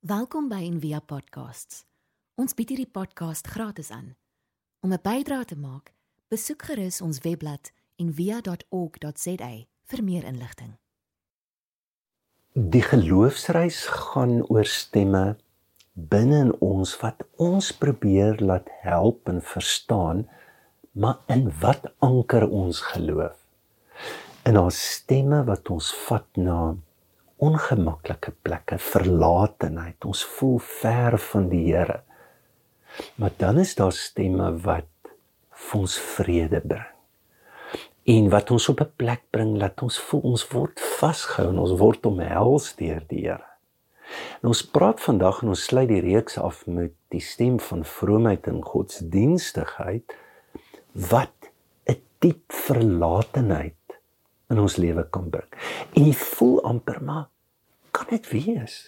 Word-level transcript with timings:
Welkom 0.00 0.46
by 0.48 0.62
Envia 0.64 1.02
Podcasts. 1.04 1.82
Ons 2.40 2.54
bied 2.56 2.70
hierdie 2.72 2.88
podcast 2.88 3.50
gratis 3.52 3.90
aan. 3.92 4.14
Om 4.80 4.94
'n 4.96 5.02
bydrae 5.02 5.44
te 5.44 5.58
maak, 5.60 5.92
besoek 6.32 6.62
gerus 6.62 7.00
ons 7.04 7.20
webblad 7.20 7.68
en 8.00 8.08
via.org.za 8.14 9.50
vir 9.84 10.02
meer 10.04 10.24
inligting. 10.24 10.78
Die 12.52 12.80
geloofsreis 12.80 13.84
gaan 13.92 14.40
oor 14.48 14.64
stemme 14.64 15.36
binne 15.92 16.38
in 16.48 16.56
ons 16.60 16.96
wat 17.04 17.20
ons 17.36 17.72
probeer 17.72 18.40
laat 18.40 18.68
help 18.80 19.28
en 19.28 19.42
verstaan, 19.42 20.28
maar 20.92 21.20
in 21.26 21.52
wat 21.60 21.92
anker 21.98 22.48
ons 22.48 22.80
geloof? 22.80 23.36
In 24.48 24.56
ons 24.56 24.92
stemme 24.92 25.44
wat 25.44 25.68
ons 25.68 25.94
vat 26.08 26.36
na 26.36 26.76
ongemaklike 27.40 28.34
plekke, 28.44 28.78
verlatenheid. 28.78 30.04
Ons 30.04 30.22
voel 30.36 30.58
ver 30.58 31.18
van 31.30 31.48
die 31.48 31.64
Here. 31.72 32.02
Maar 33.16 33.32
dan 33.36 33.58
is 33.58 33.74
daar 33.78 33.94
stemme 33.96 34.52
wat 34.64 34.88
vir 35.50 35.80
ons 35.80 35.98
vrede 36.16 36.60
bring. 36.60 36.88
En 38.10 38.30
wat 38.32 38.50
ons 38.50 38.68
op 38.68 38.80
'n 38.80 38.92
plek 38.96 39.22
bring 39.30 39.58
dat 39.58 39.82
ons 39.82 39.98
voel 39.98 40.20
ons 40.20 40.48
word 40.48 40.80
vasgehou 40.80 41.48
en 41.48 41.58
ons 41.58 41.78
word 41.78 42.06
omhels 42.06 42.74
deur 42.76 43.04
die 43.08 43.24
Here. 43.26 43.46
En 44.42 44.48
ons 44.48 44.62
praat 44.66 45.00
vandag 45.00 45.42
en 45.42 45.48
ons 45.48 45.64
sluit 45.64 45.88
die 45.88 46.00
reeks 46.00 46.38
af 46.38 46.66
met 46.66 46.92
die 47.08 47.20
stem 47.20 47.60
van 47.60 47.84
vroomheid 47.84 48.46
en 48.46 48.62
godsdienstigheid 48.62 50.16
wat 50.92 51.50
'n 51.86 52.02
diep 52.18 52.52
verlatenheid 52.52 53.74
in 54.50 54.58
ons 54.58 54.76
lewe 54.76 55.04
kan 55.10 55.30
bring. 55.30 55.50
En 55.94 56.04
jy 56.04 56.14
voel 56.14 56.62
amper 56.62 57.02
maar 57.04 57.28
dit 58.10 58.30
wees? 58.30 58.78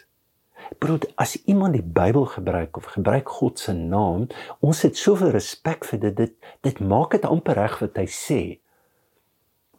Broer, 0.79 1.03
as 1.21 1.37
iemand 1.51 1.77
die 1.77 1.85
Bybel 1.85 2.27
gebruik 2.27 2.77
of 2.77 2.93
gebruik 2.95 3.29
God 3.29 3.59
se 3.59 3.73
naam, 3.73 4.29
ons 4.61 4.83
het 4.87 4.97
soveel 4.98 5.33
respek 5.34 5.87
vir 5.89 6.03
dit. 6.06 6.17
Dit 6.17 6.34
dit 6.62 6.81
maak 6.81 7.17
dit 7.17 7.25
amper 7.27 7.59
reg 7.59 7.78
wat 7.83 7.98
hy 7.98 8.06
sê. 8.06 8.41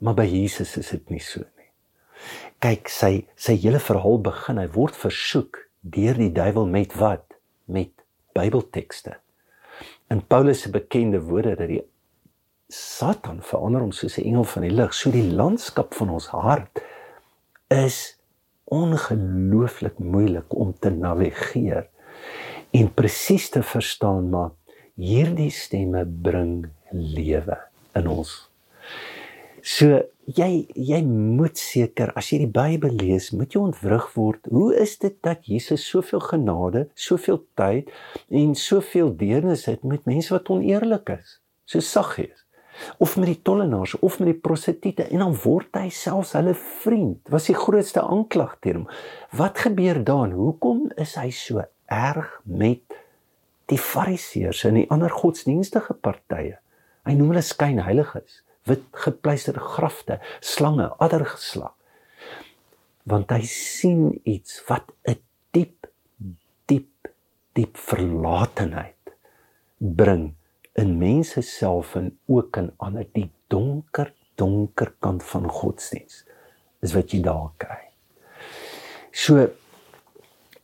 Maar 0.04 0.18
by 0.20 0.28
Jesus 0.28 0.76
is 0.80 0.92
dit 0.92 1.14
nie 1.14 1.24
so 1.24 1.44
nie. 1.44 1.70
Kyk, 2.64 2.92
sy 2.92 3.14
sy 3.40 3.56
hele 3.64 3.80
verhaal 3.84 4.20
begin, 4.24 4.60
hy 4.60 4.68
word 4.76 4.98
versoek 5.00 5.62
deur 5.84 6.20
die 6.20 6.32
duiwel 6.36 6.68
met 6.68 6.96
wat? 7.00 7.38
Met 7.66 7.92
Bybeltekste. 8.36 9.18
In 10.12 10.22
Paulus 10.28 10.64
se 10.64 10.72
bekende 10.72 11.22
woorde 11.24 11.56
dat 11.60 11.70
die 11.72 11.82
Satan 12.74 13.42
verander 13.46 13.84
hom 13.84 13.92
soos 13.92 14.18
'n 14.18 14.26
engel 14.26 14.44
van 14.44 14.64
die 14.64 14.72
lig. 14.72 14.94
So 14.94 15.12
die 15.12 15.32
landskap 15.32 15.94
van 15.94 16.10
ons 16.10 16.28
hart 16.28 16.82
is 17.70 18.18
ongelooflik 18.72 20.00
moeilik 20.00 20.56
om 20.56 20.74
te 20.80 20.90
navigeer 20.90 21.88
en 22.74 22.94
presies 22.94 23.50
te 23.54 23.64
verstaan 23.64 24.30
maar 24.34 24.52
hierdie 24.96 25.52
stemme 25.52 26.06
bring 26.06 26.66
lewe 26.92 27.58
in 27.98 28.10
ons. 28.10 28.34
So 29.64 30.02
jy 30.38 30.50
jy 30.76 31.00
moet 31.08 31.58
seker 31.60 32.14
as 32.20 32.30
jy 32.32 32.44
die 32.44 32.54
Bybel 32.54 32.94
lees, 33.00 33.32
moet 33.34 33.56
jy 33.56 33.64
ontwrig 33.64 34.10
word. 34.18 34.52
Hoe 34.52 34.72
is 34.80 34.98
dit 35.02 35.16
dat 35.26 35.48
Jesus 35.50 35.86
soveel 35.88 36.24
genade, 36.24 36.88
soveel 36.96 37.42
tyd 37.60 37.92
en 38.30 38.56
soveel 38.60 39.14
deernis 39.18 39.68
het 39.72 39.84
met 39.88 40.06
mense 40.10 40.34
wat 40.36 40.52
oneerlik 40.54 41.16
is? 41.18 41.40
So 41.66 41.80
Saggeus 41.80 42.43
of 42.98 43.16
met 43.18 43.30
die 43.30 43.42
tollenaars 43.46 43.96
of 44.00 44.20
met 44.20 44.32
die 44.32 44.42
prostituie 44.46 45.08
en 45.10 45.24
dan 45.24 45.36
word 45.44 45.78
hy 45.78 45.90
selfs 45.94 46.34
hulle 46.38 46.56
vriend. 46.58 47.22
Was 47.34 47.50
die 47.50 47.58
grootste 47.58 48.04
aanklag 48.04 48.58
teen 48.62 48.82
hom. 48.82 48.90
Wat 49.38 49.62
gebeur 49.66 50.02
dan? 50.04 50.36
Hoekom 50.38 50.90
is 51.02 51.16
hy 51.20 51.30
so 51.36 51.64
erg 51.92 52.30
met 52.44 52.98
die 53.72 53.80
fariseërs 53.80 54.66
en 54.70 54.82
die 54.82 54.90
ander 54.94 55.14
godsdienstige 55.14 55.94
partye? 55.94 56.58
Hy 57.04 57.16
noem 57.20 57.34
hulle 57.34 57.46
skynheiliges, 57.46 58.42
wit 58.70 58.84
gepleisterde 59.06 59.64
grafte, 59.76 60.20
slange, 60.40 60.88
addergeslag. 61.04 61.74
Want 63.10 63.34
hy 63.36 63.42
sien 63.50 64.14
iets 64.24 64.62
wat 64.70 64.94
'n 65.04 65.20
diep 65.52 65.90
diep 66.72 67.12
diep 67.54 67.78
verlatenheid 67.78 69.12
bring 69.78 70.36
in 70.80 70.98
mense 70.98 71.42
self 71.46 71.96
en 71.96 72.12
ook 72.26 72.58
in 72.58 72.72
ander 72.78 73.06
die 73.14 73.30
donker 73.48 74.14
donker 74.36 74.94
kant 75.00 75.24
van 75.24 75.46
godsdiens 75.50 76.24
is 76.84 76.94
wat 76.98 77.14
jy 77.14 77.22
daar 77.24 77.52
kry. 77.62 77.82
So 79.14 79.46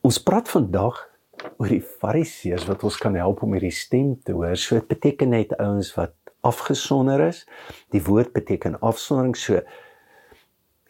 ons 0.04 0.18
praat 0.26 0.50
vandag 0.50 0.98
oor 1.56 1.70
die 1.70 1.84
fariseërs 1.84 2.66
wat 2.68 2.82
ons 2.84 2.98
kan 3.00 3.16
help 3.16 3.44
om 3.46 3.54
hierdie 3.56 3.74
stem 3.74 4.16
te 4.24 4.34
hoor. 4.36 4.56
So 4.58 4.76
dit 4.80 4.88
beteken 4.90 5.32
net 5.32 5.54
ouens 5.58 5.92
wat 5.96 6.16
afgesonder 6.44 7.22
is. 7.28 7.44
Die 7.94 8.02
woord 8.04 8.34
beteken 8.36 8.80
afsondering. 8.80 9.36
So 9.38 9.62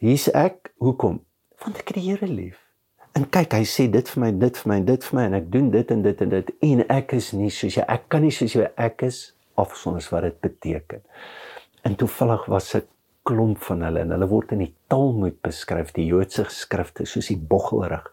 hier's 0.03 0.31
ek. 0.33 0.73
Hoekom? 0.81 1.21
Want 1.61 1.83
ek 1.83 1.93
het 1.93 2.01
die 2.01 2.09
Here 2.09 2.27
lief. 2.31 2.70
En 3.19 3.26
kyk, 3.26 3.56
hy 3.59 3.66
sê 3.66 3.88
dit 3.91 4.06
vir 4.12 4.22
my, 4.22 4.31
dit 4.38 4.59
vir 4.62 4.71
my, 4.71 4.78
dit 4.87 5.06
vir 5.09 5.19
my 5.19 5.26
en 5.26 5.37
ek 5.41 5.50
doen 5.50 5.71
dit 5.72 5.93
en 5.94 6.03
dit 6.04 6.21
en 6.25 6.32
dit 6.37 6.50
en 6.69 6.82
ek 6.94 7.15
is 7.16 7.32
nie 7.34 7.50
soos 7.50 7.76
jy 7.78 7.87
ek 7.91 8.06
kan 8.12 8.22
nie 8.22 8.34
soos 8.34 8.54
jy 8.54 8.69
ek 8.78 9.03
is 9.09 9.19
afsonders 9.59 10.09
wat 10.12 10.28
dit 10.28 10.37
beteken. 10.47 11.03
En 11.87 11.97
toevallig 11.98 12.47
was 12.47 12.75
'n 12.76 12.87
klomp 13.25 13.59
van 13.66 13.82
hulle 13.82 14.00
en 14.00 14.15
hulle 14.15 14.28
word 14.28 14.53
in 14.53 14.62
die 14.65 14.75
Talmud 14.88 15.43
beskryf, 15.43 15.93
die 15.93 16.06
Joodse 16.06 16.44
geskrifte 16.44 17.04
soos 17.06 17.28
die 17.28 17.37
boggelrig 17.37 18.06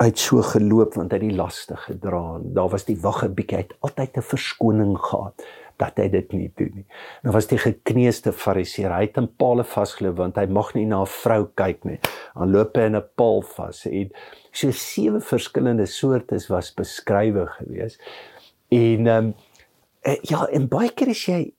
uit 0.00 0.18
so 0.18 0.42
geloop 0.42 0.94
want 0.94 1.12
hy 1.12 1.18
het 1.18 1.28
die 1.28 1.36
laste 1.36 1.76
gedra. 1.76 2.40
Daar 2.42 2.70
was 2.72 2.84
die 2.84 2.98
wagge 3.00 3.28
bietjie 3.28 3.56
uit 3.56 3.74
altyd 3.80 4.16
'n 4.16 4.22
verskoning 4.22 4.98
gehad 4.98 5.46
dat 5.80 5.98
hy 6.00 6.08
dit 6.12 6.32
nie 6.36 6.48
doen 6.56 6.72
nie. 6.80 6.86
Nou 7.24 7.34
was 7.34 7.48
die 7.50 7.58
gekneusde 7.60 8.32
fariseer, 8.36 8.92
hy 8.92 9.06
het 9.08 9.18
'n 9.18 9.30
paal 9.40 9.64
vasgeloop 9.64 10.16
want 10.16 10.36
hy 10.36 10.46
mag 10.46 10.74
nie 10.74 10.86
na 10.86 11.02
'n 11.02 11.06
vrou 11.06 11.48
kyk 11.56 11.84
nie. 11.84 11.98
Dan 12.34 12.52
loop 12.52 12.76
hy 12.76 12.86
in 12.86 12.96
'n 12.96 13.08
paal 13.16 13.42
vas 13.42 13.86
en 13.86 14.10
so 14.52 14.70
sewe 14.70 15.20
verskillende 15.20 15.86
soorte 15.86 16.38
was 16.48 16.74
beskrywe 16.74 17.46
gewees. 17.46 17.98
En 18.70 19.06
ehm 19.06 19.24
um, 19.24 19.34
ja, 20.22 20.46
en 20.52 20.68
baie 20.68 20.90
keer 20.90 21.10
as 21.10 21.26
jy 21.26 21.52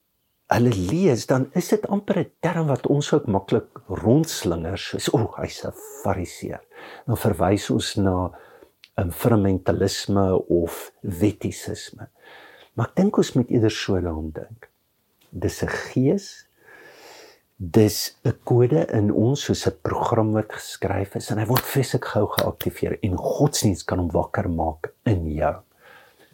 hulle 0.51 0.71
lees, 0.75 1.25
dan 1.29 1.49
is 1.55 1.69
dit 1.69 1.87
amper 1.87 2.19
'n 2.19 2.31
term 2.39 2.67
wat 2.67 2.87
ons 2.87 3.13
ook 3.13 3.27
maklik 3.27 3.67
rondslinger 3.87 4.77
soos 4.77 5.13
o, 5.13 5.17
oh, 5.17 5.37
hy's 5.39 5.65
'n 5.65 5.73
fariseer. 6.03 6.61
Dan 7.05 7.17
verwys 7.17 7.69
ons 7.69 7.95
na 7.95 8.31
'n 8.97 9.03
um, 9.03 9.11
fundamentalisme 9.11 10.47
of 10.49 10.91
wettisisme. 11.01 12.09
Maar 12.81 12.89
ek 12.89 12.97
dink 12.97 13.17
ons 13.21 13.29
moet 13.37 13.49
eerder 13.53 13.69
so 13.69 13.99
daaraan 14.01 14.31
dink. 14.33 14.63
Dis 15.29 15.61
'n 15.61 15.69
gees. 15.69 16.47
Dis 17.57 18.17
'n 18.25 18.33
kode 18.43 18.87
in 18.89 19.11
ons 19.13 19.43
soos 19.45 19.67
'n 19.67 19.77
program 19.83 20.31
wat 20.33 20.49
geskryf 20.49 21.13
is 21.15 21.29
en 21.29 21.37
hy 21.37 21.45
word 21.45 21.61
fisiek 21.61 22.05
gou 22.05 22.25
geaktiveer 22.25 22.97
en 23.03 23.17
godsdienst 23.17 23.85
kan 23.85 23.99
hom 23.99 24.09
wakker 24.09 24.49
maak 24.49 24.89
in 25.05 25.29
jou. 25.29 25.61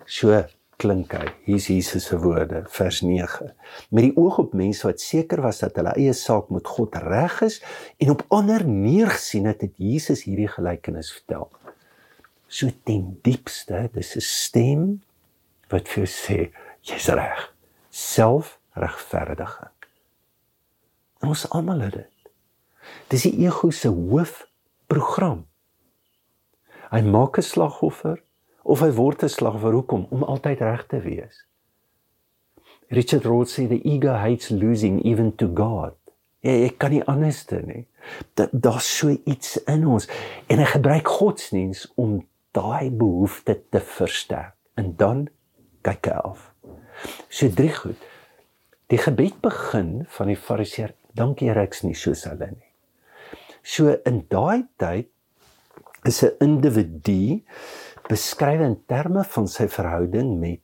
So 0.06 0.46
klink 0.78 1.12
hy. 1.12 1.28
Hier's 1.44 1.68
Jesus 1.68 2.06
se 2.06 2.18
woorde, 2.18 2.64
vers 2.70 3.02
9. 3.02 3.52
Met 3.92 4.04
die 4.04 4.16
oog 4.16 4.38
op 4.38 4.54
mense 4.54 4.88
wat 4.88 5.02
seker 5.02 5.42
was 5.42 5.60
dat 5.60 5.76
hulle 5.76 5.92
eie 5.98 6.14
saak 6.14 6.50
met 6.50 6.68
God 6.68 6.96
reg 6.96 7.42
is 7.42 7.62
en 8.00 8.10
op 8.10 8.24
ander 8.30 8.64
neergesien 8.64 9.46
het, 9.46 9.62
het 9.62 9.76
Jesus 9.76 10.24
hierdie 10.24 10.48
gelykenis 10.48 11.12
vertel. 11.12 11.52
So 12.48 12.70
ten 12.86 13.20
diepste, 13.22 13.90
dis 13.92 14.16
'n 14.16 14.22
stem 14.22 15.02
wat 15.72 15.88
vir 15.88 16.04
jou 16.04 16.12
sê 16.12 16.40
jy's 16.88 17.08
reg. 17.10 17.42
Selfregverdiging. 17.90 19.74
Ons 21.26 21.48
almal 21.50 21.82
het 21.88 21.94
dit. 21.94 22.14
Dis 23.12 23.26
die 23.28 23.46
ego 23.48 23.72
se 23.72 23.90
hoofprogram. 23.90 25.46
Hy 26.92 27.02
maak 27.02 27.38
'n 27.38 27.44
slagoffer 27.44 28.24
of 28.64 28.80
hy 28.80 28.92
word 28.92 29.24
'n 29.24 29.30
slagoffer 29.30 29.74
hoekom? 29.74 30.08
Om 30.10 30.24
altyd 30.24 30.60
reg 30.60 30.86
te 30.88 31.00
wees. 31.00 31.46
Richard 32.90 33.26
Rohr 33.26 33.46
sê 33.46 33.68
the 33.68 33.82
ego 33.84 34.14
hates 34.14 34.50
losing 34.50 35.04
even 35.04 35.36
to 35.36 35.48
God. 35.48 35.96
Ja, 36.40 36.52
ek 36.52 36.78
kan 36.78 36.92
nie 36.92 37.04
anders 37.04 37.46
doen 37.46 37.66
nie. 37.68 37.86
Dat 38.34 38.50
daar's 38.54 38.88
so 38.98 39.10
iets 39.26 39.58
in 39.66 39.88
ons 39.88 40.08
en 40.48 40.62
hy 40.62 40.66
gebruik 40.66 41.08
godsdiens 41.08 41.88
om 41.96 42.22
daai 42.56 42.90
behoefte 42.92 43.58
te 43.70 43.80
versterk. 43.80 44.56
En 44.76 44.96
dan 44.96 45.28
kyk 45.84 46.10
hy 46.12 46.20
af. 46.24 46.52
So 47.30 47.50
drie 47.50 47.74
goed. 47.74 48.00
Die 48.88 48.98
gebed 48.98 49.42
begin 49.44 50.06
van 50.16 50.32
die 50.32 50.40
fariseer, 50.40 50.94
dankie 51.18 51.50
Here 51.50 51.66
ek's 51.68 51.84
nie 51.84 51.96
soos 51.98 52.24
hulle 52.30 52.54
nie. 52.54 52.70
So 53.68 53.98
in 54.08 54.24
daai 54.32 54.64
tyd 54.80 55.10
is 56.08 56.24
'n 56.24 56.38
individu 56.40 57.44
beskryf 58.08 58.62
in 58.62 58.78
terme 58.88 59.24
van 59.24 59.48
sy 59.48 59.68
verhouding 59.68 60.40
met 60.40 60.62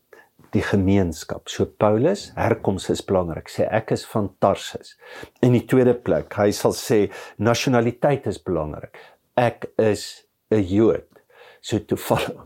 die 0.53 0.61
gemeenskap. 0.61 1.49
So 1.49 1.65
Paulus, 1.65 2.31
herkoms 2.37 2.89
is 2.89 3.01
belangrik. 3.01 3.49
Sê 3.49 3.67
ek 3.71 3.91
is 3.91 4.05
van 4.05 4.29
Tarsus. 4.39 4.95
In 5.41 5.53
die 5.57 5.65
tweede 5.65 5.93
plek, 5.93 6.33
hy 6.37 6.51
sal 6.51 6.75
sê 6.77 7.09
nasionaliteit 7.37 8.27
is 8.27 8.37
belangrik. 8.37 8.97
Ek 9.35 9.65
is 9.77 10.23
'n 10.51 10.63
Jood. 10.63 11.09
So 11.61 11.79
toevallig 11.79 12.37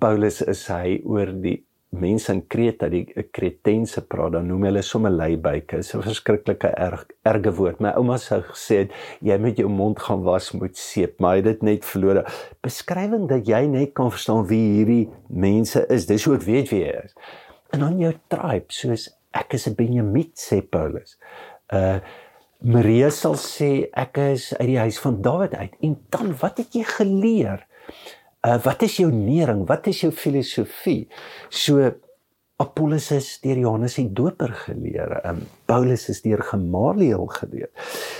Paulus 0.00 0.42
is 0.42 0.66
hy 0.66 1.00
oor 1.04 1.26
die 1.26 1.64
mense 1.92 2.32
in 2.32 2.40
Kreta 2.48 2.88
die 2.88 3.04
Kretense 3.34 4.00
praat 4.08 4.32
dan 4.36 4.48
noem 4.48 4.64
hulle 4.68 4.82
sommer 4.82 5.12
leibyke. 5.12 5.76
Dis 5.76 5.94
'n 5.94 6.02
verskriklike 6.02 6.72
erg 6.76 7.04
erge 7.24 7.52
woord. 7.52 7.80
My 7.80 7.92
ouma 7.96 8.16
sou 8.18 8.40
gesê 8.40 8.76
het 8.82 8.90
jy 9.20 9.38
moet 9.38 9.56
jou 9.56 9.68
mond 9.68 9.98
gaan 9.98 10.22
was 10.22 10.52
met 10.52 10.76
seep, 10.76 11.20
maar 11.20 11.30
hy 11.32 11.36
het 11.36 11.44
dit 11.44 11.62
net 11.62 11.84
verlore. 11.84 12.24
Beskrywing 12.62 13.28
dat 13.28 13.46
jy 13.46 13.66
net 13.66 13.92
kan 13.92 14.10
verstaan 14.10 14.46
wie 14.46 14.76
hierdie 14.76 15.08
mense 15.28 15.86
is. 15.88 16.06
Dis 16.06 16.26
ook 16.28 16.42
weet 16.42 16.70
wie 16.70 16.80
jy 16.80 17.00
is. 17.04 17.14
En 17.72 17.80
dan 17.80 17.98
jou 17.98 18.12
tribe, 18.28 18.68
soos 18.68 19.10
ek 19.32 19.54
is 19.54 19.68
'n 19.68 19.74
Benjamiet 19.74 20.36
sê 20.36 20.62
Paulus. 20.62 21.18
Uh 21.72 22.00
Maria 22.64 23.10
sal 23.10 23.34
sê 23.34 23.90
ek 23.92 24.18
is 24.18 24.54
uit 24.54 24.68
die 24.68 24.78
huis 24.78 24.98
van 25.02 25.16
Dawid 25.22 25.54
uit. 25.54 25.72
En 25.80 25.96
dan 26.10 26.36
wat 26.38 26.58
het 26.58 26.72
jy 26.72 26.84
geleer? 26.84 27.66
Uh 28.42 28.58
wat 28.64 28.82
is 28.82 28.96
jou 28.98 29.10
nering? 29.14 29.66
Wat 29.68 29.86
is 29.86 30.00
jou 30.02 30.10
filosofie? 30.12 31.06
So 31.48 31.92
Apollos 32.62 33.10
is 33.14 33.28
deur 33.42 33.58
Johannes 33.58 33.94
die 33.98 34.08
Doper 34.10 34.50
geleer. 34.64 35.14
Um 35.26 35.44
Paulus 35.70 36.08
is 36.10 36.22
deur 36.24 36.42
Gamaliel 36.42 37.28
geleer. 37.38 37.70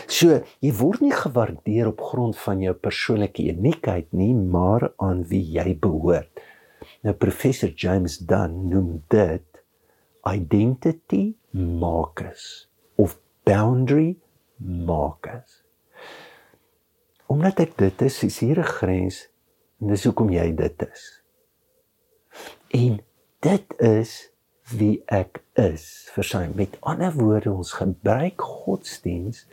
So 0.06 0.38
jy 0.62 0.72
word 0.78 1.02
nie 1.02 1.14
gewaardeer 1.14 1.90
op 1.90 2.04
grond 2.12 2.38
van 2.38 2.62
jou 2.62 2.74
persoonlike 2.74 3.48
uniekheid 3.50 4.12
nie, 4.14 4.30
maar 4.34 4.92
aan 5.02 5.24
wie 5.30 5.42
jy 5.56 5.74
behoort. 5.82 6.30
Nou 7.02 7.14
professor 7.18 7.74
James 7.74 8.20
Dunn 8.22 8.68
noem 8.70 9.00
dit 9.10 9.62
identity 10.22 11.34
markers 11.50 12.68
of 12.94 13.18
boundary 13.42 14.14
markers. 14.62 15.64
Omdat 17.26 17.66
ek 17.66 17.76
dit 17.80 18.06
is, 18.06 18.22
is 18.22 18.38
hier 18.38 18.62
'n 18.62 18.70
grens 18.78 19.31
en 19.82 19.90
dis 19.90 20.04
hoekom 20.06 20.30
jy 20.30 20.46
dit 20.56 20.84
is. 20.86 21.06
En 22.78 23.00
dit 23.42 23.74
is 23.82 24.12
wie 24.78 25.02
ek 25.10 25.42
is. 25.58 25.84
Versaai 26.14 26.52
met 26.54 26.78
ander 26.86 27.12
woorde 27.18 27.50
ons 27.52 27.74
gebruik 27.76 28.40
godsdiens 28.40 29.44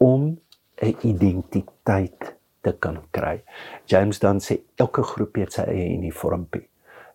om 0.00 0.40
'n 0.80 0.96
identiteit 1.04 2.34
te 2.60 2.72
kan 2.72 2.98
kry. 3.10 3.42
James 3.84 4.18
dan 4.18 4.40
sê 4.40 4.60
elke 4.76 5.02
groep 5.02 5.36
het 5.36 5.52
sy 5.52 5.62
eie 5.62 5.92
uniformpie. 5.96 6.68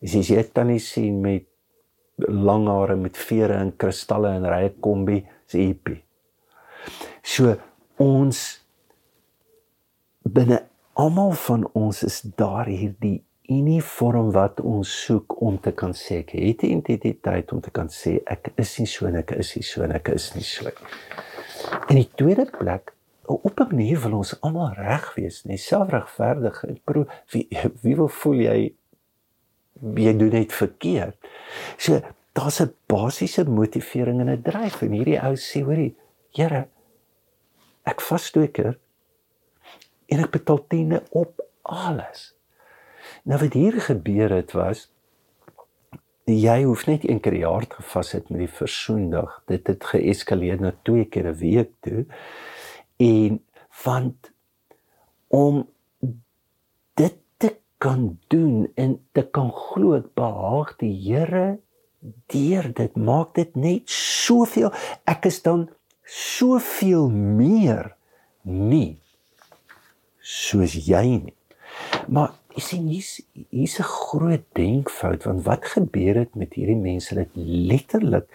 As 0.04 0.14
jy 0.14 0.36
dit 0.36 0.54
dan 0.54 0.68
nie 0.68 0.80
sien 0.80 1.22
met 1.22 1.46
lang 2.18 2.68
hare 2.68 2.96
met 2.96 3.18
vere 3.18 3.54
en 3.54 3.74
kristalle 3.78 4.30
en 4.30 4.46
rye 4.46 4.70
kombi, 4.80 5.26
is 5.48 5.54
hippie. 5.54 6.04
So 7.24 7.56
ons 7.98 8.62
binne 10.24 10.62
almal 10.96 11.32
van 11.32 11.68
ons 11.76 12.04
is 12.08 12.22
daar 12.40 12.70
hierdie 12.72 13.20
uniform 13.52 14.32
wat 14.34 14.62
ons 14.66 14.90
soek 15.06 15.36
om 15.44 15.58
te 15.62 15.74
kan 15.76 15.94
sê 15.94 16.22
ek 16.24 16.32
het 16.34 16.64
'n 16.64 16.72
identiteit 16.80 17.52
om 17.52 17.62
te 17.62 17.72
kan 17.72 17.90
sê 17.90 18.22
ek 18.26 18.54
is 18.56 18.80
nie 18.80 18.88
so 18.88 19.06
en 19.06 19.16
ek 19.16 19.32
is 19.32 19.56
nie 19.56 19.64
so 19.64 19.84
en 19.84 19.92
ek 19.92 20.08
is 20.08 20.34
nie 20.36 20.44
so. 20.44 20.72
In 21.90 21.96
die 21.96 22.10
tweede 22.16 22.46
plek 22.46 22.94
op 23.26 23.60
'n 23.60 23.76
manier 23.76 24.00
wil 24.00 24.14
ons 24.14 24.42
almal 24.42 24.74
reg 24.74 25.14
wees, 25.16 25.44
nie 25.44 25.58
selfregverdig. 25.58 26.64
Ek 26.64 26.86
bedoel 26.86 27.08
wie 27.32 27.48
wie 27.82 27.96
wil 27.96 28.08
voel 28.08 28.40
jy 28.40 28.74
jy 29.96 30.18
doen 30.18 30.32
net 30.32 30.54
verkeerd. 30.54 31.18
So 31.78 32.02
daar's 32.34 32.62
'n 32.62 32.74
basiese 32.88 33.44
motivering 33.44 34.20
en 34.20 34.30
'n 34.30 34.42
dryf 34.42 34.82
en 34.82 34.92
hierdie 34.92 35.20
ou 35.20 35.36
sê 35.36 35.62
hoorie, 35.62 35.96
Here, 36.36 36.68
ek 37.84 38.02
vas 38.02 38.32
twee 38.32 38.48
keer 38.48 38.78
en 40.08 40.24
ek 40.24 40.32
betaal 40.32 40.66
tiende 40.68 41.04
op 41.10 41.42
alles. 41.62 42.34
Nou 43.24 43.40
wat 43.42 43.54
hier 43.54 43.82
gebeur 43.82 44.30
het 44.30 44.52
was 44.58 44.90
jy 46.26 46.64
hoef 46.66 46.88
net 46.90 47.06
een 47.06 47.20
keer 47.20 47.34
'n 47.34 47.46
jaar 47.46 47.68
te 47.68 47.82
vas 47.82 48.12
het 48.12 48.30
met 48.30 48.40
die 48.40 48.50
versoendag. 48.50 49.44
Dit 49.46 49.68
het 49.68 49.86
geeskaleer 49.86 50.62
na 50.62 50.74
twee 50.82 51.06
keer 51.06 51.28
'n 51.28 51.38
week 51.38 51.72
toe. 51.80 52.06
En 52.98 53.44
want 53.84 54.32
om 55.28 55.70
dit 56.94 57.18
te 57.38 57.56
kan 57.78 58.20
doen 58.28 58.72
en 58.76 59.08
te 59.12 59.28
kan 59.30 59.52
glo 59.52 60.04
behaag 60.14 60.76
die 60.76 60.96
Here 61.12 61.60
deur 62.26 62.74
dit 62.74 62.96
maak 62.96 63.34
dit 63.36 63.56
net 63.56 63.90
soveel 63.90 64.72
ek 65.04 65.26
is 65.26 65.42
dan 65.42 65.70
soveel 66.04 67.10
meer 67.10 67.96
nie 68.42 69.02
soos 70.26 70.74
jy 70.88 71.06
nie. 71.22 71.38
Maar 72.10 72.34
jy 72.56 72.64
sien 72.64 72.90
hier's 72.90 73.14
hier's 73.52 73.80
'n 73.80 73.90
groot 73.92 74.46
denkfout 74.56 75.24
want 75.28 75.46
wat 75.46 75.66
gebeur 75.76 76.16
het 76.24 76.36
met 76.36 76.54
hierdie 76.54 76.80
mense 76.80 77.16
dit 77.16 77.32
letterlik 77.36 78.28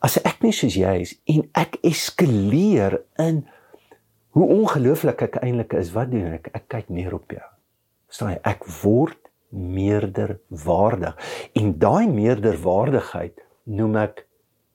as 0.00 0.16
ek 0.24 0.42
nie 0.42 0.52
soos 0.52 0.76
jy 0.76 0.94
is 1.04 1.16
en 1.28 1.44
ek 1.54 1.76
eskaleer 1.84 3.00
in 3.18 3.44
hoe 4.36 4.46
ongelooflik 4.46 5.22
ek 5.26 5.40
eintlik 5.42 5.74
is, 5.74 5.92
wat 5.92 6.12
doen 6.12 6.36
ek? 6.38 6.50
Ek 6.54 6.68
kyk 6.70 6.88
neer 6.94 7.14
op 7.16 7.32
jou. 7.34 7.46
Verstaan 8.10 8.34
jy? 8.36 8.40
Ek 8.46 8.64
word 8.82 9.30
meerderwaardig. 9.50 11.16
En 11.58 11.72
daai 11.82 12.06
meerderwaardigheid 12.08 13.42
noem 13.64 13.98
ek 14.06 14.24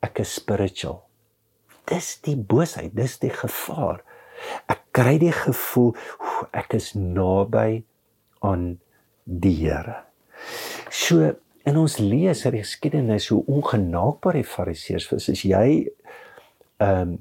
ek 0.06 0.22
is 0.22 0.36
spiritual. 0.38 1.02
Dis 1.90 2.18
die 2.26 2.36
boosheid, 2.38 2.94
dis 2.98 3.18
die 3.22 3.32
gevaar. 3.34 4.04
Ek 4.70 4.85
kry 4.96 5.18
die 5.20 5.34
gevoel 5.36 5.94
ek 6.56 6.78
is 6.80 6.94
naby 6.96 7.84
aan 8.46 8.76
die 9.26 9.56
Here. 9.58 10.04
So 10.94 11.34
in 11.66 11.80
ons 11.82 11.98
lees 12.00 12.46
uit 12.46 12.60
die 12.60 12.64
geskiedenis 12.64 13.32
hoe 13.34 13.42
ongenaakbaar 13.50 14.40
die 14.40 14.48
Fariseërs 14.48 15.10
was. 15.12 15.30
As 15.34 15.44
jy 15.44 15.68
ehm 16.84 17.16
um, 17.16 17.18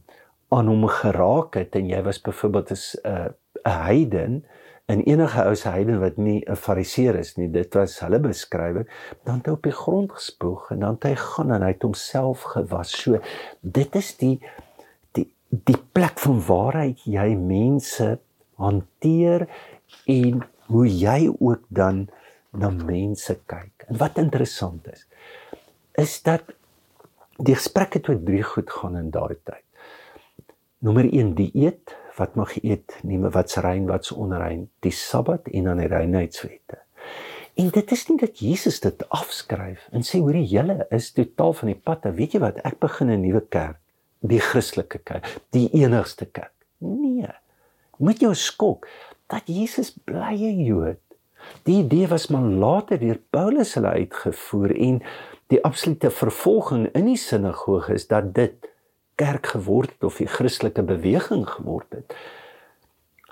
aan 0.54 0.68
hom 0.70 0.84
geraak 0.86 1.56
het 1.58 1.74
en 1.74 1.88
jy 1.90 1.98
was 2.06 2.20
byvoorbeeld 2.22 2.70
'n 2.70 3.08
uh, 3.10 3.30
'n 3.64 3.78
heiden 3.86 4.44
en 4.86 5.00
enige 5.02 5.44
ou 5.44 5.54
se 5.54 5.68
heiden 5.68 6.00
wat 6.00 6.16
nie 6.16 6.44
'n 6.46 6.56
fariseer 6.56 7.14
is 7.18 7.36
nie, 7.36 7.50
dit 7.50 7.74
was 7.74 7.98
hulle 8.00 8.20
beskrywing, 8.20 8.88
dan 9.24 9.36
het 9.36 9.46
hy 9.46 9.52
op 9.52 9.62
die 9.62 9.72
grond 9.72 10.12
gespoeg 10.12 10.70
en 10.70 10.78
dan 10.80 10.94
het 10.94 11.02
hy 11.02 11.14
gaan 11.14 11.52
en 11.52 11.62
hy 11.62 11.72
het 11.72 11.82
homself 11.82 12.42
gewas. 12.42 12.90
So 13.02 13.18
dit 13.60 13.94
is 13.96 14.16
die 14.16 14.40
die 15.62 15.78
plek 15.94 16.18
van 16.24 16.40
waarheid 16.46 17.04
jy 17.06 17.28
mense 17.38 18.16
hanteer 18.58 19.46
en 20.10 20.42
hoe 20.70 20.84
jy 20.88 21.28
ook 21.32 21.66
dan 21.68 22.06
na 22.54 22.70
mense 22.74 23.36
kyk. 23.50 23.86
En 23.90 23.98
wat 24.00 24.18
interessant 24.22 24.86
is, 24.90 25.04
is 26.00 26.16
dat 26.26 26.54
die 27.42 27.54
gesprekke 27.54 28.00
toe 28.00 28.16
drie 28.22 28.42
goed 28.46 28.70
gaan 28.70 28.96
in 28.98 29.10
daai 29.14 29.36
tyd. 29.42 29.62
Nommer 30.84 31.06
1 31.06 31.34
die 31.38 31.50
eet, 31.64 31.94
wat 32.18 32.36
mag 32.38 32.54
eet, 32.62 32.94
nie 33.02 33.18
wat's 33.18 33.58
rein, 33.62 33.86
wat's 33.90 34.12
onrein, 34.12 34.68
die 34.86 34.94
Sabbat 34.94 35.48
en 35.50 35.70
dan 35.70 35.82
die 35.82 35.90
reinheidswette. 35.90 36.80
En 37.58 37.70
dit 37.74 37.92
is 37.94 38.02
nie 38.08 38.18
dat 38.18 38.38
Jesus 38.42 38.80
dit 38.82 39.02
afskryf 39.14 39.86
en 39.94 40.06
sê 40.06 40.18
hoor 40.22 40.36
jy 40.38 40.58
julle 40.58 40.86
is 40.94 41.12
totaal 41.14 41.54
van 41.60 41.70
die 41.70 41.78
pad. 41.78 42.06
Weet 42.16 42.34
jy 42.34 42.42
wat? 42.42 42.58
Ek 42.66 42.80
begin 42.82 43.10
'n 43.10 43.22
nuwe 43.22 43.42
kerk 43.46 43.78
die 44.24 44.40
Christelike 44.40 45.00
kerk, 45.04 45.28
die 45.54 45.68
enigste 45.76 46.26
kerk. 46.26 46.54
Nee. 46.84 47.30
Moet 48.00 48.24
jou 48.24 48.32
skok 48.34 48.88
dat 49.30 49.48
Jesus 49.50 49.92
blye 50.04 50.50
Jood. 50.64 51.00
Die 51.68 51.82
idee 51.82 52.08
was 52.08 52.30
maar 52.32 52.44
later 52.44 53.00
deur 53.00 53.20
Paulus 53.30 53.74
hulle 53.76 53.92
uitgevoer 54.00 54.72
en 54.74 55.02
die 55.52 55.60
absolute 55.64 56.10
vervolging 56.10 56.86
in 56.96 57.10
die 57.10 57.20
sinagoge 57.20 57.94
is 57.98 58.08
dat 58.08 58.32
dit 58.36 58.70
kerk 59.20 59.52
geword 59.52 59.92
het 59.94 60.08
of 60.08 60.18
die 60.22 60.30
Christelike 60.30 60.82
beweging 60.82 61.44
geword 61.48 62.00
het. 62.00 62.16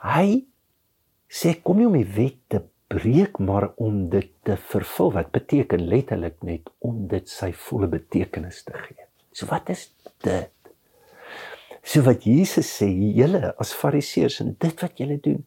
Hy 0.04 0.44
sê 1.32 1.56
kom 1.64 1.80
jy 1.80 1.88
om 1.88 1.96
die 1.96 2.12
wet 2.18 2.38
te 2.52 2.62
breek 2.92 3.40
maar 3.40 3.70
om 3.80 4.04
dit 4.12 4.28
te 4.44 4.58
vervul 4.68 5.14
wat 5.16 5.32
beteken 5.32 5.86
letterlik 5.88 6.42
net 6.44 6.68
om 6.84 7.06
dit 7.08 7.28
sy 7.28 7.50
volle 7.66 7.88
betekenis 7.88 8.60
te 8.68 8.76
gee. 8.76 9.08
So 9.32 9.48
wat 9.48 9.72
is 9.72 9.88
dit? 10.24 10.52
So 11.82 12.04
wat 12.06 12.22
Jesus 12.22 12.68
sê, 12.78 12.86
julle 13.18 13.50
as 13.60 13.72
fariseërs 13.74 14.38
en 14.44 14.54
dit 14.62 14.84
wat 14.84 15.00
julle 15.02 15.18
doen, 15.22 15.40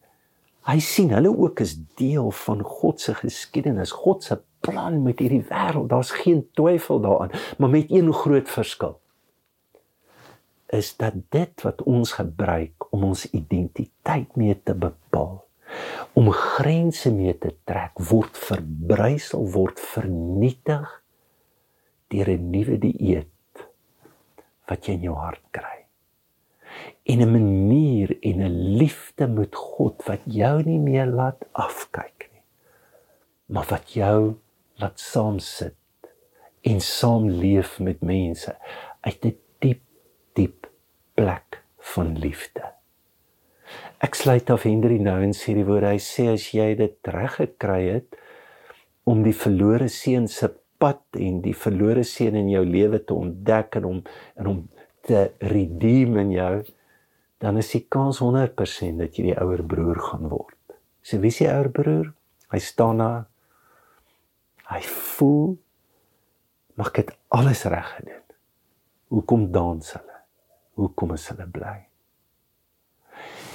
hy 0.68 0.76
sien 0.84 1.14
hulle 1.14 1.30
ook 1.32 1.62
is 1.64 1.76
deel 1.98 2.28
van 2.44 2.60
God 2.66 3.00
se 3.00 3.14
geskiedenis, 3.16 3.94
God 3.96 4.26
se 4.26 4.36
plan 4.66 4.98
met 5.04 5.22
hierdie 5.22 5.44
wêreld. 5.48 5.88
Daar's 5.92 6.12
geen 6.12 6.44
twyfel 6.58 7.00
daaraan, 7.00 7.32
maar 7.56 7.72
met 7.72 7.90
een 7.90 8.12
groot 8.12 8.50
verskil. 8.50 8.98
Is 10.74 10.92
dat 10.98 11.16
dit 11.32 11.62
wat 11.62 11.82
ons 11.86 12.12
gebruik 12.18 12.88
om 12.90 13.06
ons 13.06 13.24
identiteit 13.30 14.36
mee 14.36 14.58
te 14.62 14.74
bepaal, 14.74 15.38
om 16.18 16.28
grense 16.34 17.12
mee 17.14 17.32
te 17.38 17.54
trek, 17.64 17.96
word 18.10 18.36
verbrysel, 18.38 19.46
word 19.54 19.80
vernietig 19.80 20.90
deur 22.12 22.28
'n 22.30 22.50
nuwe 22.50 22.78
dieet 22.78 23.64
wat 24.68 24.86
jy 24.86 24.94
in 24.94 25.10
jou 25.10 25.16
hart 25.16 25.42
kry 25.50 25.75
en 27.06 27.20
'n 27.22 27.30
manier 27.30 28.16
en 28.20 28.38
'n 28.42 28.76
liefde 28.78 29.26
met 29.26 29.54
God 29.54 30.02
wat 30.04 30.22
jou 30.24 30.62
nie 30.62 30.78
meer 30.78 31.06
laat 31.06 31.40
afkyk 31.52 32.28
nie. 32.32 32.42
maar 33.46 33.66
wat 33.68 33.92
jou 33.92 34.34
laat 34.74 35.00
saam 35.00 35.38
sit 35.38 35.76
en 36.60 36.80
saam 36.80 37.28
leef 37.30 37.78
met 37.78 38.00
mense 38.00 38.56
uit 39.00 39.24
'n 39.24 39.36
diep 39.58 39.82
diep 40.32 40.66
plek 41.14 41.62
van 41.78 42.18
liefde. 42.18 42.64
Ek 43.98 44.14
sluit 44.14 44.50
af 44.50 44.62
Henry 44.62 44.98
nou 44.98 45.22
en 45.22 45.32
sê 45.32 45.54
die 45.54 45.64
woorde 45.64 45.86
hy 45.86 45.98
sê 45.98 46.28
as 46.32 46.50
jy 46.54 46.74
dit 46.74 46.96
reg 47.02 47.34
gekry 47.34 47.82
het 47.88 48.18
om 49.04 49.22
die 49.22 49.34
verlore 49.34 49.88
seun 49.88 50.28
se 50.28 50.50
pad 50.78 51.02
en 51.16 51.40
die 51.40 51.54
verlore 51.54 52.04
seun 52.04 52.34
in 52.34 52.48
jou 52.48 52.64
lewe 52.64 53.04
te 53.04 53.14
ontdek 53.14 53.76
en 53.76 53.82
hom 53.82 54.02
en 54.36 54.46
hom 54.46 54.68
te 55.06 55.30
redeem 55.40 56.18
in 56.18 56.30
jou 56.30 56.54
dan 57.42 57.58
is 57.60 57.70
die 57.74 57.84
kans 57.88 58.22
100% 58.24 59.02
dat 59.02 59.16
jy 59.18 59.30
die 59.30 59.38
ouer 59.38 59.62
broer 59.66 60.00
gaan 60.00 60.28
word. 60.32 60.56
So 61.02 61.20
wie 61.22 61.32
is 61.32 61.40
die 61.42 61.50
ouer 61.50 61.70
broer? 61.70 62.12
Hy 62.52 62.60
staan 62.62 63.02
daar. 63.02 63.24
Hy 64.66 64.82
voel 64.86 65.56
maar 66.76 66.92
ek 66.92 67.02
het 67.02 67.12
alles 67.32 67.64
reg 67.64 67.88
gedoen. 67.96 68.24
Hoekom 69.08 69.50
dans 69.52 69.92
hulle? 69.96 70.18
Hoekom 70.76 71.14
is 71.16 71.24
hulle 71.32 71.46
bly? 71.48 71.76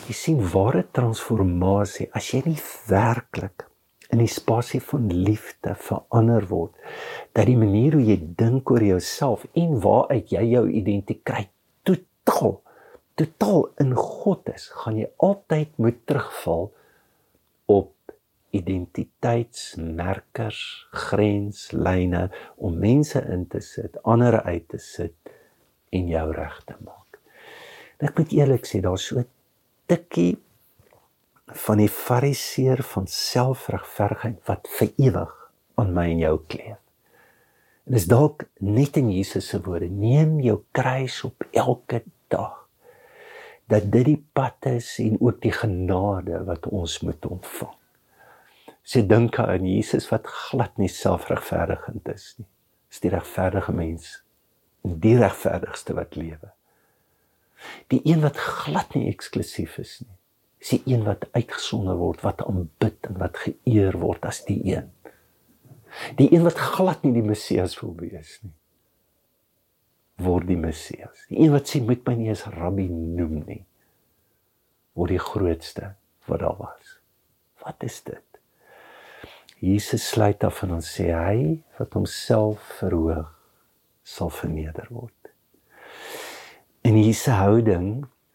Jy 0.10 0.16
sien 0.18 0.40
ware 0.54 0.88
transformasie 0.90 2.10
as 2.18 2.32
jy 2.34 2.42
nie 2.48 2.58
werklik 2.90 3.68
in 4.12 4.20
die 4.24 4.32
spasie 4.32 4.82
van 4.84 5.06
liefde 5.14 5.76
verander 5.80 6.48
word 6.50 6.74
dat 7.38 7.46
die 7.48 7.60
manier 7.60 7.96
hoe 7.96 8.04
jy 8.10 8.18
dink 8.40 8.74
oor 8.74 8.84
jouself 8.84 9.46
en 9.54 9.78
waaruit 9.84 10.34
jy 10.34 10.42
jou 10.56 10.66
identiteit 10.82 11.52
totaal 11.88 12.58
totaal 13.22 13.70
in 13.84 13.92
God 13.96 14.50
is, 14.54 14.70
gaan 14.82 14.98
jy 14.98 15.08
altyd 15.22 15.70
moet 15.82 16.00
terugval 16.10 16.72
op 17.72 17.92
identiteitsmerkers, 18.52 20.88
grenslyne 20.92 22.30
om 22.58 22.80
mense 22.82 23.22
in 23.32 23.48
te 23.52 23.60
sit, 23.64 23.98
ander 24.04 24.42
uit 24.44 24.68
te 24.74 24.80
sit 24.82 25.16
en 25.96 26.08
jou 26.12 26.32
reg 26.36 26.64
te 26.68 26.76
maak. 26.84 27.20
En 28.00 28.08
ek 28.10 28.18
moet 28.20 28.32
eerlik 28.36 28.66
sê 28.68 28.78
daar's 28.84 29.06
so 29.08 29.16
'n 29.20 29.28
tikkie 29.88 30.38
van 31.66 31.78
die 31.78 31.90
fariseer 31.90 32.84
van 32.84 33.08
selfregverdigheid 33.08 34.40
wat 34.48 34.68
vir 34.80 34.90
ewig 34.98 35.52
aan 35.76 35.94
my 35.94 36.12
en 36.12 36.20
jou 36.20 36.40
kleef. 36.48 36.78
En 37.86 37.94
dis 37.94 38.06
dalk 38.06 38.44
net 38.60 38.98
in 38.98 39.12
Jesus 39.12 39.48
se 39.48 39.62
woorde: 39.62 39.90
Neem 39.90 40.40
jou 40.40 40.64
kruis 40.72 41.24
op 41.24 41.44
elke 41.52 42.04
dag 42.28 42.61
dat 43.70 43.92
dit 43.92 44.06
die 44.06 44.20
pad 44.34 44.66
is 44.70 44.96
en 45.00 45.18
ook 45.20 45.42
die 45.42 45.54
genade 45.56 46.44
wat 46.48 46.68
ons 46.68 47.00
moet 47.06 47.26
ontvang. 47.26 47.76
Sy 48.82 49.04
dink 49.08 49.38
aan 49.40 49.68
Jesus 49.68 50.10
wat 50.10 50.28
glad 50.28 50.78
nie 50.82 50.90
selfregverdigend 50.90 52.08
is 52.12 52.34
nie. 52.40 52.48
Is 52.92 53.00
die 53.04 53.12
regverdige 53.14 53.72
mens 53.76 54.22
en 54.84 54.98
die 55.04 55.16
regverdigste 55.20 55.94
wat 55.96 56.18
lewe. 56.18 56.52
Die 57.94 58.02
een 58.04 58.24
wat 58.26 58.40
glad 58.42 58.96
nie 58.98 59.08
eksklusief 59.12 59.78
is 59.80 60.00
nie. 60.02 60.18
Is 60.62 60.74
die 60.74 60.82
een 60.94 61.06
wat 61.06 61.28
uitgesonder 61.32 61.98
word, 61.98 62.24
wat 62.26 62.42
aanbid 62.46 63.10
en 63.10 63.22
wat 63.22 63.38
geëer 63.46 63.98
word 64.02 64.26
as 64.26 64.42
die 64.50 64.60
een. 64.74 64.90
Die 66.18 66.32
een 66.34 66.44
wat 66.46 66.58
glad 66.58 67.06
nie 67.06 67.14
die 67.14 67.26
Messias 67.26 67.78
wil 67.82 67.94
wees 68.02 68.40
nie 68.42 68.56
word 70.24 70.48
die 70.50 70.60
Messias. 70.60 71.26
Die 71.30 71.42
een 71.44 71.54
wat 71.54 71.70
sê 71.70 71.82
moet 71.84 72.04
my 72.08 72.16
nie 72.18 72.32
eens 72.32 72.46
rabbi 72.56 72.88
noem 72.90 73.42
nie. 73.48 73.64
Word 74.98 75.16
die 75.16 75.24
grootste 75.24 75.94
wat 76.28 76.44
daar 76.44 76.58
was. 76.60 76.98
Wat 77.64 77.84
is 77.86 78.02
dit? 78.08 78.28
Jesus 79.62 80.08
sluit 80.10 80.44
af 80.44 80.64
en 80.66 80.80
ons 80.80 80.88
sê 80.98 81.12
hy 81.14 81.62
wat 81.78 81.94
homself 81.94 82.64
verhoog 82.80 83.30
sal 84.04 84.32
verneder 84.34 84.88
word. 84.90 85.14
En 86.82 86.98
hierdie 86.98 87.36
houding, 87.38 87.90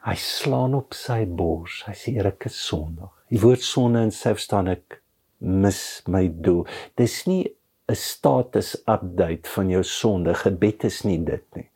hy 0.07 0.15
slaan 0.23 0.77
op 0.79 0.95
sy 0.95 1.25
bors. 1.27 1.81
Hy 1.89 1.97
sê 1.99 2.15
ek 2.23 2.47
is 2.47 2.59
sondig. 2.69 3.11
Die 3.35 3.43
woord 3.43 3.65
sonde 3.67 4.05
in 4.07 4.15
sy 4.15 4.37
verstaan 4.37 4.71
ek 4.71 5.01
mis 5.43 5.81
my 6.07 6.29
doel. 6.31 6.63
Dis 6.95 7.25
nie 7.27 7.43
'n 7.89 7.95
status 7.95 8.77
update 8.87 9.49
van 9.49 9.69
jou 9.71 9.83
sonde. 9.83 10.35
Gebed 10.35 10.85
is 10.85 11.03
nie 11.05 11.19
dit 11.19 11.45
nie. 11.55 11.69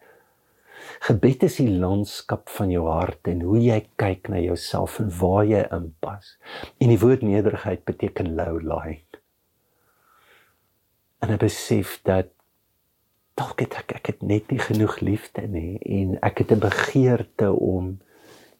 Gebed 1.00 1.42
is 1.42 1.56
die 1.56 1.70
landskap 1.70 2.48
van 2.48 2.70
jou 2.70 2.86
hart 2.88 3.28
en 3.30 3.40
hoe 3.46 3.58
jy 3.58 3.78
kyk 4.00 4.28
na 4.28 4.40
jouself 4.42 4.98
en 5.00 5.10
waar 5.20 5.44
jy 5.44 5.62
inpas. 5.72 6.36
En 6.80 6.88
die 6.88 6.98
woord 6.98 7.22
nederigheid 7.22 7.84
beteken 7.84 8.34
low 8.34 8.58
lying. 8.60 9.04
En 11.20 11.34
ek 11.34 11.42
besef 11.44 11.98
dat 12.08 12.32
dalk 13.38 13.60
het 13.64 13.76
ek 13.80 13.94
ek 14.00 14.12
het 14.12 14.22
net 14.26 14.50
nie 14.52 14.60
genoeg 14.60 14.98
liefde 15.04 15.46
nie 15.48 15.78
en 15.84 16.18
ek 16.24 16.42
het 16.42 16.52
'n 16.52 16.60
begeerte 16.60 17.52
om 17.52 17.98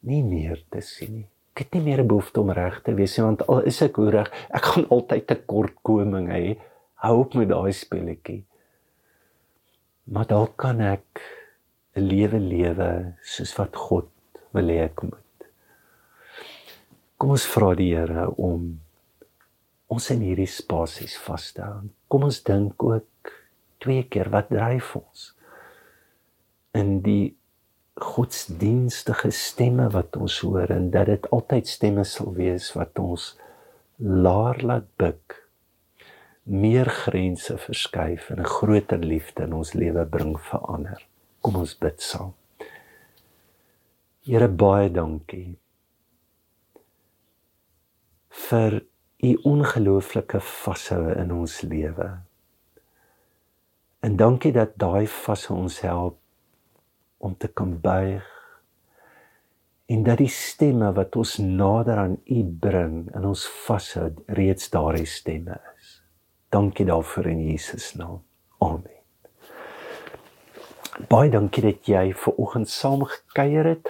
nie 0.01 0.23
meer 0.23 0.61
te 0.69 0.81
sien 0.81 1.13
nie. 1.13 1.27
Ek 1.53 1.65
het 1.65 1.73
nie 1.73 1.83
meer 1.83 2.01
'n 2.01 2.07
behoefte 2.07 2.41
om 2.41 2.51
reg 2.51 2.81
te 2.81 2.93
wees 2.93 3.17
nie 3.17 3.25
want 3.25 3.47
al 3.47 3.61
is 3.61 3.81
ek 3.81 3.95
hoe 3.95 4.09
reg, 4.09 4.31
ek 4.49 4.65
gaan 4.65 4.87
altyd 4.89 5.27
tekortkoming 5.27 6.29
hê. 6.29 6.57
Hou 6.95 7.19
op 7.19 7.33
met 7.33 7.49
daai 7.49 7.73
speletjie. 7.73 8.45
Maar 10.03 10.27
dalk 10.27 10.57
kan 10.57 10.81
ek 10.81 11.21
'n 11.95 12.07
lewe 12.07 12.39
lewe 12.39 12.91
soos 13.33 13.51
wat 13.59 13.75
God 13.75 14.07
wil 14.55 14.71
hê 14.71 14.79
ek 14.85 15.03
moet. 15.03 15.47
Kom 17.17 17.35
ons 17.35 17.45
vra 17.45 17.73
die 17.75 17.91
Here 17.95 18.29
om 18.37 18.79
ons 19.91 20.07
in 20.13 20.23
hierdie 20.23 20.49
spasies 20.49 21.17
vas 21.25 21.51
te 21.53 21.61
hou. 21.61 21.89
Kom 22.07 22.23
ons 22.23 22.39
dink 22.47 22.83
ook 22.83 23.33
twee 23.83 24.03
keer 24.07 24.31
wat 24.31 24.49
dryf 24.49 24.95
ons 24.95 25.27
in 26.77 27.01
die 27.03 27.35
godsdienstige 28.01 29.29
stemme 29.35 29.89
wat 29.93 30.15
ons 30.15 30.39
hoor 30.45 30.71
en 30.71 30.89
dat 30.95 31.09
dit 31.11 31.27
altyd 31.35 31.67
stemme 31.67 32.05
sal 32.07 32.31
wees 32.37 32.71
wat 32.77 32.97
ons 33.03 33.33
laer 33.99 34.63
laat 34.63 34.87
buig 34.97 35.37
meer 36.43 36.89
grense 37.03 37.57
verskuif 37.67 38.31
en 38.31 38.39
'n 38.39 38.53
groter 38.57 38.97
liefde 38.97 39.43
in 39.43 39.53
ons 39.53 39.73
lewe 39.73 40.05
bring 40.05 40.39
verander. 40.39 41.10
Kom 41.41 41.57
ons 41.57 41.73
bid 41.81 42.01
saam. 42.05 42.35
Here 44.21 44.47
baie 44.47 44.89
dankie 44.93 45.55
vir 48.41 48.77
u 49.25 49.31
ongelooflike 49.49 50.41
vashoue 50.45 51.15
in 51.23 51.33
ons 51.33 51.61
lewe. 51.65 52.09
En 54.05 54.17
dankie 54.17 54.53
dat 54.53 54.77
daai 54.81 55.07
vashou 55.09 55.57
ons 55.63 55.79
help 55.85 56.19
om 57.21 57.35
te 57.37 57.49
kan 57.49 57.73
buig 57.81 58.29
en 59.91 60.05
dat 60.07 60.21
die 60.21 60.31
stemme 60.31 60.93
wat 60.97 61.17
ons 61.19 61.35
nader 61.41 61.99
aan 62.05 62.17
u 62.25 62.45
bring 62.65 63.03
in 63.11 63.27
ons 63.33 63.49
vashou 63.65 64.07
reeds 64.39 64.71
daardie 64.73 65.09
stemme 65.09 65.59
is. 65.75 65.99
Dankie 66.53 66.85
daarvoor 66.85 67.33
in 67.33 67.45
Jesus 67.49 67.93
naam. 67.97 68.23
Amen 68.61 69.00
baie 71.09 71.29
dankie 71.31 71.63
dat 71.63 71.87
jy 71.87 72.11
ver 72.13 72.37
oggend 72.37 72.69
saam 72.69 73.05
gekuier 73.07 73.65
het. 73.65 73.89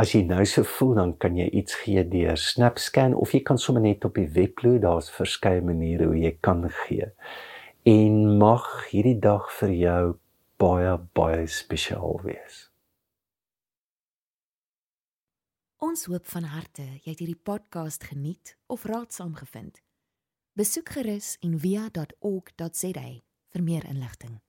As 0.00 0.14
jy 0.16 0.22
nou 0.26 0.44
so 0.48 0.64
voel, 0.64 0.94
dan 0.96 1.12
kan 1.20 1.36
jy 1.36 1.46
iets 1.52 1.76
gee 1.82 2.02
deur 2.08 2.36
SnapScan 2.40 3.14
of 3.14 3.34
jy 3.36 3.42
kan 3.44 3.60
sommer 3.60 3.84
net 3.84 4.04
op 4.08 4.16
die 4.18 4.26
webblad, 4.26 4.80
daar's 4.82 5.12
verskeie 5.12 5.62
maniere 5.62 6.08
hoe 6.10 6.18
jy 6.18 6.32
kan 6.40 6.64
gee. 6.84 7.10
En 7.86 8.38
mag 8.40 8.66
hierdie 8.90 9.18
dag 9.20 9.50
vir 9.60 9.74
jou 9.76 10.02
baie 10.62 10.98
baie 11.14 11.46
spesiaal 11.46 12.20
wees. 12.24 12.68
Ons 15.82 16.06
hoop 16.06 16.26
van 16.30 16.46
harte 16.46 16.84
jy 17.02 17.10
het 17.10 17.18
hierdie 17.18 17.42
podcast 17.42 18.06
geniet 18.06 18.56
of 18.70 18.86
raadsaam 18.86 19.34
gevind. 19.34 19.82
Besoek 20.54 20.94
gerus 20.94 21.36
en 21.42 21.58
via.ok.za 21.58 23.08
vir 23.52 23.62
meer 23.62 23.86
inligting. 23.90 24.40